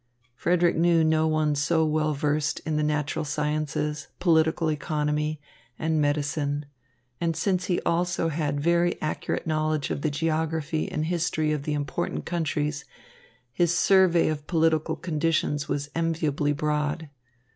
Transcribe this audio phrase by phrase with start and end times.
[0.33, 5.39] Frederick knew no one so well versed in the natural sciences, political economy,
[5.77, 6.65] and medicine;
[7.19, 11.73] and since he also had very accurate knowledge of the geography and history of the
[11.75, 12.83] important countries,
[13.53, 17.07] his survey of political conditions was enviably broad.